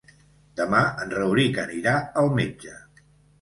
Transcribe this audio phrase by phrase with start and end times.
[0.61, 1.93] Demà en Rauric anirà
[2.23, 2.75] al metge.